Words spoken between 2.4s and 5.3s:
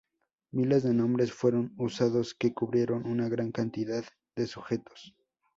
cubrieron una gran cantidad de sujetos.